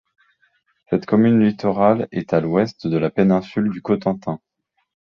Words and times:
Cette 0.89 1.05
commune 1.05 1.43
littorale 1.45 2.07
est 2.11 2.33
à 2.33 2.41
l'ouest 2.41 2.87
de 2.87 2.97
la 2.97 3.11
péninsule 3.11 3.69
du 3.69 3.83
Cotentin. 3.83 4.39